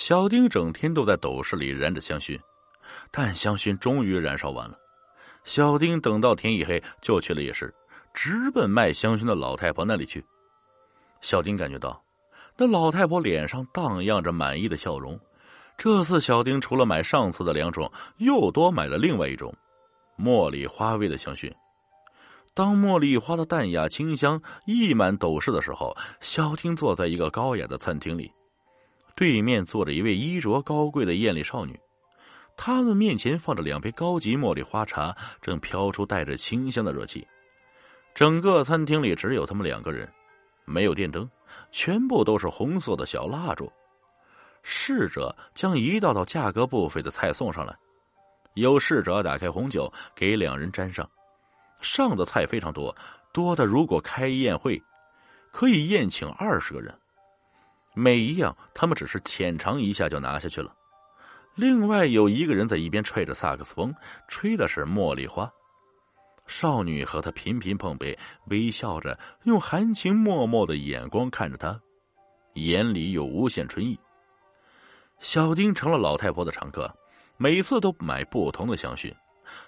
[0.00, 2.40] 小丁整天都在斗室里燃着香薰，
[3.10, 4.74] 但香薰终于燃烧完了。
[5.44, 7.72] 小丁等到天一黑，就去了夜市，
[8.14, 10.24] 直奔卖香薰的老太婆那里去。
[11.20, 12.02] 小丁感觉到，
[12.56, 15.20] 那老太婆脸上荡漾着满意的笑容。
[15.76, 19.54] 这次小丁除了买上次的两种，又多买了另外一种
[20.18, 21.52] 茉莉花味的香薰。
[22.54, 28.32] 当茉莉花的淡雅清香溢满斗室的时候，小丁坐在一个高雅的餐厅里，
[29.20, 31.78] 对面坐着一位衣着高贵的艳丽少女。
[32.56, 37.28] 他们面前放着两杯高级茉莉花茶，正飘出带着清香的热气。
[38.14, 40.10] 整个餐厅里只有他们两个人，
[40.64, 41.28] 没有电灯，
[41.70, 43.70] 全部都是红色的小蜡烛。
[44.62, 47.76] 侍者将一道道价格不菲的菜送上来，
[48.54, 51.06] 有侍者打开红酒给两人沾上。
[51.82, 52.96] 上的菜非常多，
[53.34, 54.82] 多的如果开宴会，
[55.52, 56.98] 可以宴请二十个人。
[57.94, 60.74] 每一样他们只是浅尝一下就拿下去了。
[61.56, 63.94] 另外有一个人在一边吹着萨克斯风，
[64.28, 65.50] 吹的是茉莉花。
[66.46, 71.80] 少女和他频频碰杯，微笑着，用含情脉脉的眼光看着他，
[72.54, 73.98] 眼里有无限春意。
[75.18, 76.92] 小丁成了老太婆的常客，
[77.36, 79.12] 每次都买不同的香薰。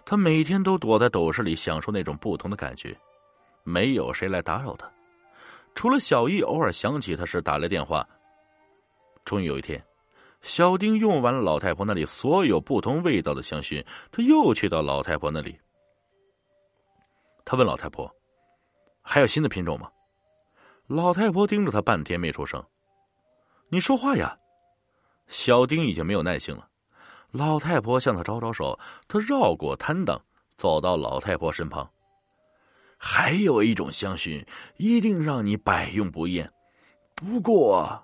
[0.05, 2.97] 他每天都躲在斗室里享受那种不同的感觉，
[3.65, 4.91] 没有谁来打扰他，
[5.75, 8.07] 除了小易偶尔想起他时打来电话。
[9.25, 9.83] 终于有一天。
[10.43, 15.57] 小丁用完了老太婆那里所有不同味道的香薰，他又去到老太婆那里。
[17.45, 18.13] 他问老太婆
[19.01, 19.89] ：“还有新的品种吗？”
[20.89, 22.61] 老太婆盯着他半天没出声。
[23.71, 24.37] “你说话呀！”
[25.29, 26.69] 小丁已经没有耐心了。
[27.31, 28.77] 老太婆向他招招手，
[29.07, 30.21] 他绕过摊档，
[30.57, 31.89] 走到老太婆身旁。
[33.05, 36.49] 还有一种香薰，一定让你百用不厌。
[37.17, 38.01] 不过。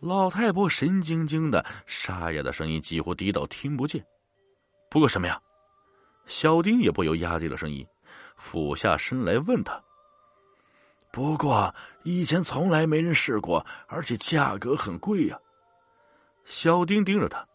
[0.00, 4.04] 老太婆神经经的，沙哑的声音几乎低到听不见。
[4.90, 5.40] 不过什么呀？
[6.26, 7.86] 小丁也不由压低了声音，
[8.36, 9.80] 俯下身来问他。
[11.12, 15.38] 不过以前从来没人试过，而且价格很贵呀。
[16.44, 17.46] 小丁盯着他，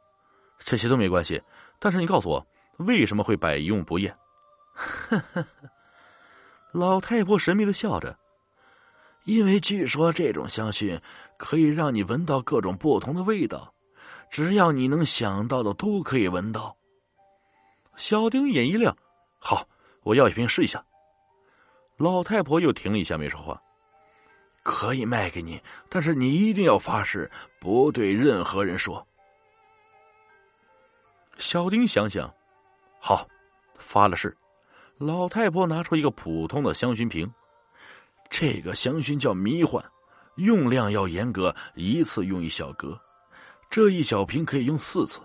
[0.57, 1.41] 这些都没关系，
[1.79, 2.47] 但是你告诉我，
[2.77, 4.17] 为什么会百用不厌？
[4.73, 5.69] 呵呵呵。
[6.71, 8.17] 老太婆神秘的笑着。
[9.25, 10.97] 因为据说这种香薰
[11.37, 13.73] 可以让你闻到各种不同的味道，
[14.31, 16.75] 只要你能想到的都可以闻到。
[17.97, 18.95] 小丁眼一亮，
[19.37, 19.67] 好，
[20.03, 20.81] 我要一瓶试一下。
[21.97, 23.61] 老太婆又停了一下，没说话。
[24.63, 27.29] 可以卖给你，但是你一定要发誓
[27.59, 29.05] 不对任何人说。
[31.37, 32.33] 小丁想想，
[32.99, 33.27] 好，
[33.77, 34.35] 发了誓。
[34.97, 37.31] 老太婆拿出一个普通的香薰瓶。
[38.29, 39.83] 这个香薰叫迷幻，
[40.35, 42.99] 用量要严格，一次用一小格，
[43.69, 45.21] 这一小瓶可以用四次。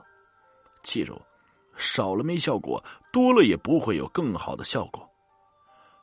[0.82, 1.20] 记住，
[1.76, 2.82] 少了没效果，
[3.12, 5.08] 多了也不会有更好的效果。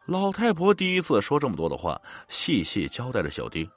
[0.06, 3.69] 老太婆第一次说这么多的话，细细交代着小丁，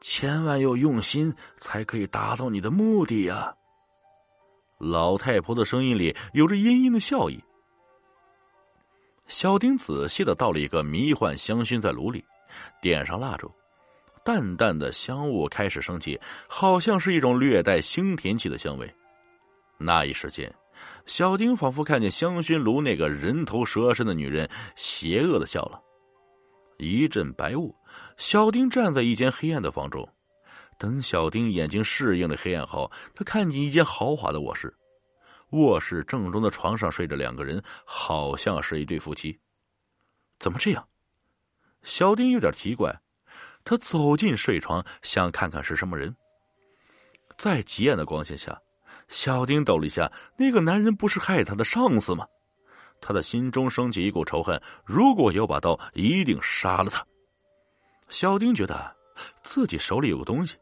[0.00, 3.52] 千万要用心，才可以达到你的目的呀。
[4.78, 7.42] 老太婆的声音里有着阴阴的笑意。
[9.28, 12.24] 小丁仔细的倒了一个迷幻香薰在炉里，
[12.80, 13.50] 点上蜡烛，
[14.24, 16.18] 淡淡的香雾开始升起，
[16.48, 18.92] 好像是一种略带腥甜气的香味。
[19.76, 20.52] 那一时间，
[21.06, 25.80] 小丁仿佛看见香薰炉那个人头蛇身的女人邪恶的笑了。
[26.78, 27.74] 一阵白雾，
[28.16, 30.08] 小丁站在一间黑暗的房中。
[30.78, 34.72] 等小丁眼睛适应了黑暗后，他看见一间豪华的卧室。
[35.50, 39.38] 卧室正中的床上睡着两个人，好像是一对夫妻。
[40.38, 40.88] 怎么这样？
[41.82, 42.94] 小丁有点奇怪。
[43.64, 46.14] 他走进睡床，想看看是什么人。
[47.36, 48.58] 在极暗的光线下，
[49.08, 50.10] 小丁抖了一下。
[50.36, 52.26] 那个男人不是害他的上司吗？
[53.00, 54.60] 他的心中升起一股仇恨。
[54.84, 57.06] 如果有把刀，一定杀了他。
[58.08, 58.96] 小丁觉得
[59.42, 60.56] 自己手里有个东西，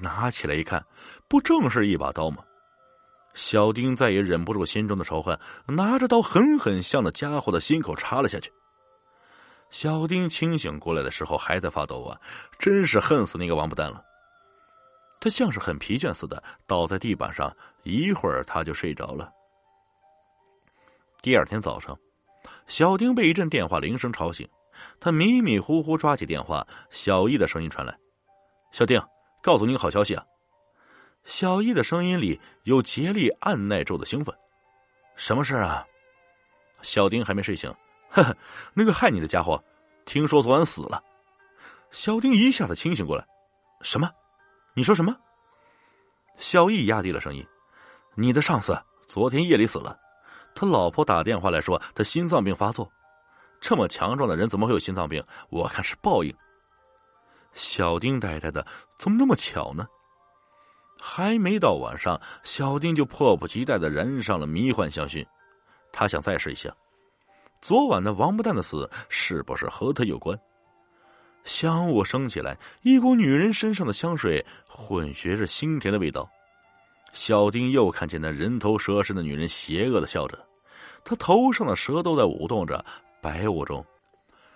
[0.00, 0.84] 拿起来一看，
[1.28, 2.42] 不正是一把刀吗？
[3.34, 8.52] 小丁再也忍不住心中的仇恨，拿着刀狠狠向那家伙的心口插了下去。
[9.70, 12.20] 小丁清醒过来的时候还在发抖啊，
[12.58, 14.04] 真是恨死那个王八蛋了。
[15.18, 17.50] 他像是很疲倦似的倒在地板上，
[17.84, 19.30] 一会儿他就睡着了。
[21.22, 21.96] 第二天早上，
[22.66, 24.46] 小丁被一阵电话铃声吵醒，
[25.00, 27.96] 他迷迷糊糊抓起电话，小易的声音传来
[28.72, 29.00] ：“小丁，
[29.42, 30.22] 告诉你个好消息啊。”
[31.24, 34.34] 小易的声音里有竭力按耐住的兴奋。
[35.16, 35.86] 什么事啊？
[36.82, 37.72] 小丁还没睡醒。
[38.10, 38.36] 呵呵，
[38.74, 39.62] 那个害你的家伙，
[40.04, 41.02] 听说昨晚死了。
[41.90, 43.24] 小丁一下子清醒过来。
[43.82, 44.10] 什么？
[44.74, 45.16] 你说什么？
[46.36, 47.46] 小易压低了声音
[48.16, 48.76] ：“你的上司
[49.06, 49.98] 昨天夜里死了，
[50.54, 52.90] 他老婆打电话来说他心脏病发作。
[53.60, 55.24] 这么强壮的人怎么会有心脏病？
[55.50, 56.34] 我看是报应。”
[57.54, 58.66] 小丁呆呆的，
[58.98, 59.86] 怎么那么巧呢？
[61.04, 65.26] 还没到晚上，小丁就迫不及待的燃上了迷幻香薰。
[65.90, 66.72] 他想再试一下，
[67.60, 70.38] 昨晚那王八蛋的死是不是和他有关？
[71.42, 76.30] 香雾升起来，一股女人身上的香水混学着腥甜的味道。
[77.12, 80.38] 小丁又看见那人头蛇身的女人邪恶的笑着，
[81.04, 82.82] 她头上的蛇都在舞动着。
[83.20, 83.84] 白雾中，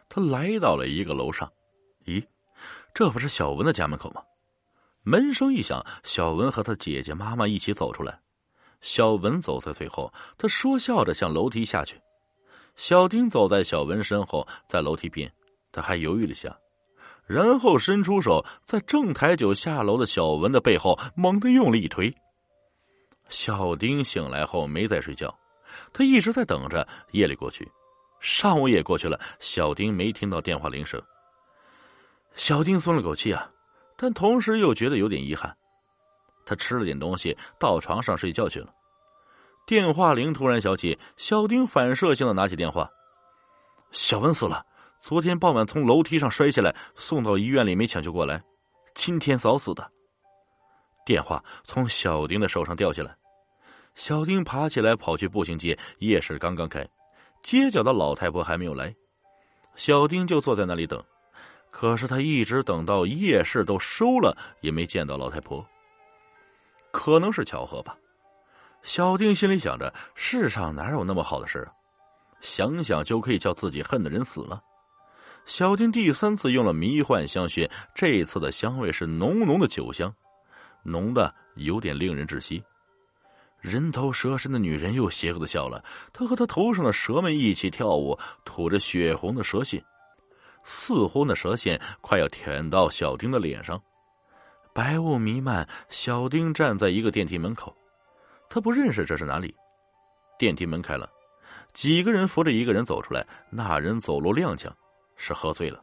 [0.09, 1.53] 他来到了一个楼上。
[2.05, 2.25] 咦，
[2.95, 4.23] 这不是小文的家门口吗？
[5.09, 8.19] 门声一响，小文和他姐姐、妈妈一起走出来。
[8.81, 11.97] 小文走在最后，他说笑着向楼梯下去。
[12.75, 15.33] 小丁走在小文身后，在楼梯边，
[15.71, 16.59] 他还犹豫了下，
[17.25, 22.13] 然后伸出手，在正抬脚下楼的小文的背后猛地用力一推。
[23.29, 25.33] 小丁醒来后没再睡觉，
[25.93, 27.71] 他一直在等着夜里过去。
[28.19, 31.01] 上午也过去了，小丁没听到电话铃声。
[32.35, 33.49] 小丁松了口气啊。
[33.97, 35.57] 但同时又觉得有点遗憾，
[36.45, 38.73] 他吃了点东西，到床上睡觉去了。
[39.67, 42.89] 电话铃突然响起，小丁反射性的拿起电话
[43.91, 44.65] ：“小文死了，
[45.01, 48.43] 昨天傍晚从楼梯上摔下来，送到医院里没抢救过来，
[48.95, 49.91] 今天早死的。”
[51.05, 53.17] 电话从小丁的手上掉下来，
[53.95, 56.87] 小丁爬起来跑去步行街，夜市刚刚开，
[57.43, 58.95] 街角的老太婆还没有来，
[59.75, 61.03] 小丁就坐在那里等。
[61.79, 65.63] 可是他一直等到夜市都收了，也没见到老太婆。
[66.91, 67.95] 可能是巧合吧，
[68.81, 71.69] 小丁心里想着：世上哪有那么好的事啊？
[72.41, 74.59] 想想就可以叫自己恨的人死了。
[75.45, 80.11] 小丁第三次用了迷幻香薰，这一次的香味是浓浓的酒香，
[80.83, 82.65] 浓的有点令人窒息。
[83.61, 85.85] 人头蛇身的女人又邪恶的笑了，
[86.15, 89.79] 她和她头上的蛇们一起跳舞，吐着血红的蛇信。
[90.69, 93.81] 似乎那蛇线快要舔到小丁的脸上，
[94.75, 95.67] 白雾弥漫。
[95.89, 97.75] 小丁站在一个电梯门口，
[98.51, 99.55] 他不认识这是哪里。
[100.37, 101.09] 电梯门开了，
[101.73, 103.25] 几个人扶着一个人走出来。
[103.49, 104.69] 那人走路踉跄，
[105.17, 105.81] 是喝醉了。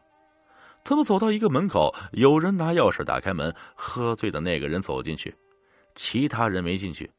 [0.83, 5.33] 他们走到一个门口，有人拿钥匙打开门，喝醉的那个人走进去，
[5.95, 7.09] 其他人没进去，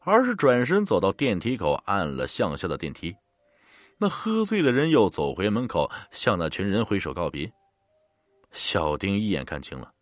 [0.00, 3.14] 而是转身走到电梯口，按了向下的电梯。
[4.02, 7.48] 那喝醉的人又走回门口，向那群人挥手告别。
[8.50, 9.92] 小丁一眼看清了，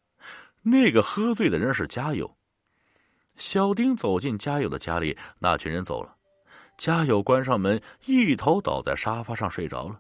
[0.63, 2.35] 那个喝醉的人是家友。
[3.37, 6.17] 小丁走进家友的家里，那群人走了，
[6.79, 9.99] 家友关上门，一头倒在沙发上睡着了。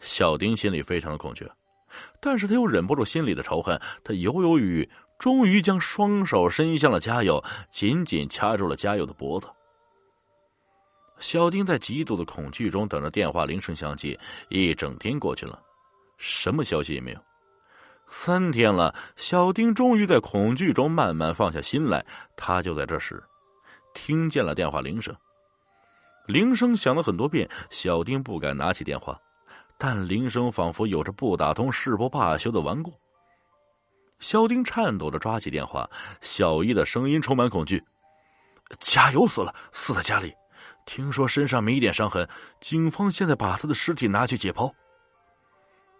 [0.00, 1.46] 小丁心里非常的恐惧，
[2.22, 9.46] 但是他又忍不住心里的仇恨，他犹犹豫豫，终于将双手伸向了家友，紧紧掐住了家友的脖子。
[11.20, 14.18] 小丁在极度的恐惧中等着电话铃声响起，
[14.48, 15.62] 一整天过去了，
[16.18, 17.18] 什么消息也没有。
[18.08, 22.04] 三天了，小丁终于在恐惧中慢慢放下心来。
[22.36, 23.22] 他就在这时，
[23.94, 25.14] 听见了电话铃声。
[26.26, 29.18] 铃声响了很多遍，小丁不敢拿起电话，
[29.78, 32.92] 但铃声仿佛有着不打通誓不罢休的顽固。
[34.20, 35.88] 小丁颤抖着抓起电话，
[36.20, 37.82] 小姨的声音充满恐惧
[38.78, 40.32] ：“加油，死了，死在家里。”
[40.86, 42.28] 听说身上没一点伤痕，
[42.60, 44.72] 警方现在把他的尸体拿去解剖。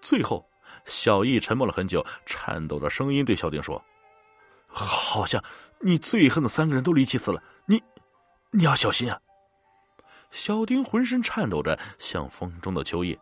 [0.02, 0.46] 最后，
[0.84, 3.82] 小易沉默了很久，颤抖的声音对小丁说
[4.68, 5.42] ：“好像
[5.80, 7.82] 你最恨的三个人都离奇死了，你，
[8.50, 9.18] 你要小心啊！”
[10.30, 13.18] 小丁浑身颤抖着，像风中的秋叶，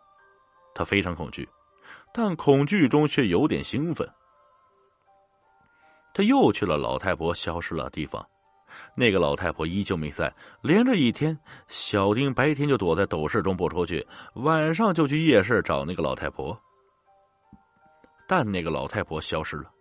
[0.75, 1.47] 他非常恐惧，
[2.13, 4.09] 但恐惧中却有点兴奋。
[6.13, 8.27] 他又去了老太婆消失了地方。
[8.95, 11.37] 那个老太婆依旧没在，连着一天，
[11.67, 16.57] 小丁白天就躲在斗室中不出去，晚上就去夜市找那个老太婆。
[18.27, 19.71] 但那个老太婆消失了，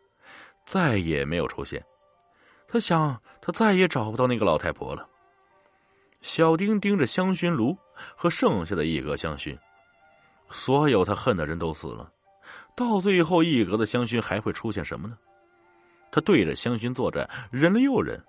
[0.64, 1.82] 再也没有出现。
[2.68, 5.08] 他想，他再也找不到那个老太婆了。
[6.20, 7.76] 小丁盯着香薰炉
[8.16, 9.58] 和剩下的一格香薰，
[10.50, 12.10] 所有他恨的人都死了，
[12.76, 15.16] 到最后一格的香薰还会出现什么呢？
[16.10, 18.22] 他对着香薰坐着，忍了又忍。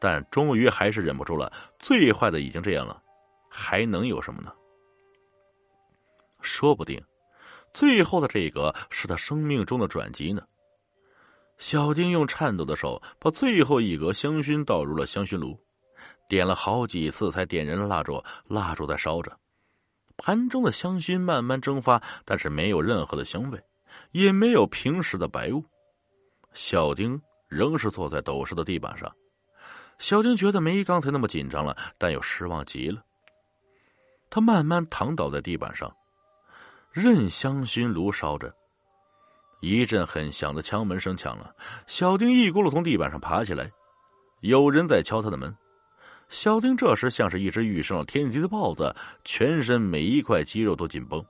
[0.00, 1.52] 但终于还是忍不住了。
[1.78, 3.02] 最坏的已经这样了，
[3.48, 4.52] 还能有什么呢？
[6.40, 7.02] 说不定，
[7.74, 10.42] 最后的这一格是他生命中的转机呢。
[11.58, 15.58] 小丁用颤抖的手把最后一格香薰倒入了香薰炉，
[16.28, 18.22] 点了好几次才点燃了蜡烛。
[18.44, 19.36] 蜡烛在烧着，
[20.16, 23.60] 盘中的香薰慢慢蒸发，但是没有任何的香味，
[24.12, 25.64] 也没有平时的白雾。
[26.52, 29.12] 小丁仍是坐在斗室的地板上。
[29.98, 33.02] 小丁觉得没刚才那么紧张了，但又失望极了。
[34.30, 35.92] 他慢慢躺倒在地板上，
[36.92, 38.54] 任香薰炉烧着。
[39.60, 41.52] 一阵很响的敲门声响了，
[41.86, 43.70] 小丁一咕噜从地板上爬起来，
[44.40, 45.52] 有人在敲他的门。
[46.28, 51.24] 小丁这时像是一只遇上了天敌的豹子，全身每一块肌肉都紧绷。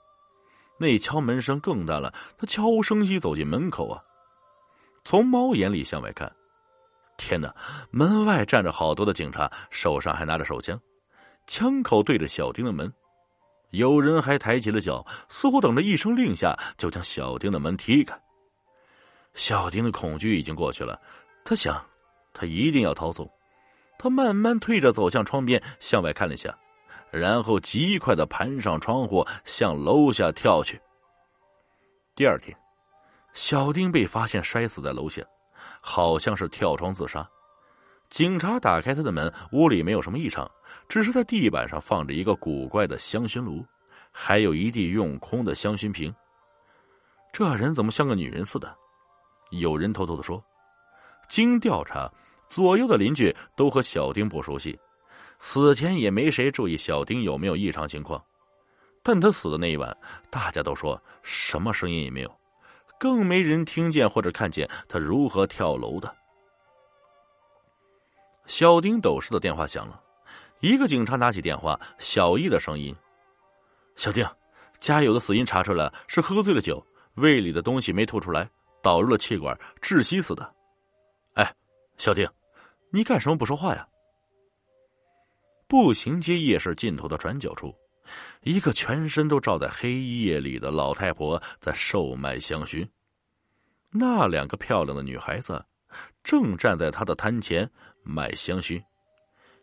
[0.77, 4.03] 那敲门声更大了，他悄无声息走进门口啊，
[5.05, 6.31] 从猫眼里向外看，
[7.19, 7.55] 天哪！
[7.91, 10.81] 门外站着好多的警察，手上还拿着手枪，
[11.47, 12.91] 枪口对着小丁的门。
[13.71, 18.19] 有人还抬起了脚，似乎等着一声令下就将小丁的门踢开。
[19.35, 20.99] 小丁的恐惧已经过去了，
[21.45, 21.85] 他想，
[22.33, 23.31] 他一定要逃走。
[23.99, 26.57] 他慢慢退着走向窗边，向外看了一下，
[27.11, 30.81] 然后极快的攀上窗户，向楼下跳去。
[32.15, 32.57] 第二天，
[33.35, 35.23] 小丁被发现摔死在楼下，
[35.81, 37.29] 好像是跳窗自杀。
[38.09, 40.51] 警察打开他的门，屋里没有什么异常，
[40.89, 43.65] 只是在地板上放着一个古怪的香薰炉，
[44.11, 46.15] 还有一地用空的香薰瓶。
[47.33, 48.75] 这人怎么像个女人似的？
[49.51, 50.43] 有人偷偷的说。
[51.29, 52.11] 经调查。
[52.51, 54.75] 左右的邻居都和小丁不熟悉，
[55.39, 58.19] 死前也没谁注意小丁有没有异常情况。
[59.03, 59.95] 但他死的那一晚，
[60.31, 62.41] 大家都说什么声音也没有，
[62.99, 66.15] 更没人听见或者看见他如何跳楼的。
[68.47, 70.03] 小丁斗室的电话响了，
[70.61, 72.95] 一个警察拿起电话，小易的声音
[73.95, 74.27] ：“小丁，
[74.79, 78.49] 家有的死因查出来是喝醉了酒，胃里的东西没吐出来，
[78.83, 80.55] 导入了气管，窒息死的。”
[81.35, 81.55] 哎，
[81.99, 82.29] 小丁。
[82.91, 83.87] 你干什么不说话呀？
[85.67, 87.75] 步行街夜市尽头的转角处，
[88.43, 92.89] 一个全身都罩在黑夜里的老太婆在售卖香薰。
[93.91, 95.65] 那两个漂亮的女孩子
[96.23, 97.69] 正站在她的摊前
[98.03, 98.83] 卖香薰，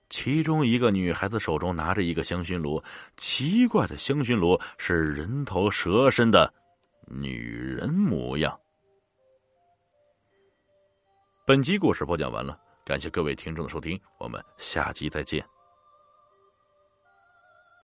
[0.10, 2.84] 其中一个女孩子手中拿着一个香薰炉，
[3.18, 6.54] 奇怪的香薰炉是人头蛇身的
[7.08, 8.60] 女人模样。
[11.46, 12.60] 本集故事播讲完了。
[12.84, 15.55] 感谢各位听众的收听，我们下集再见。